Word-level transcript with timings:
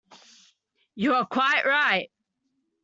You 0.95 1.13
are 1.13 1.27
quite 1.27 1.63
right. 1.63 2.09